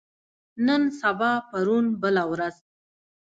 [0.65, 2.55] نن سبا پرون بله ورځ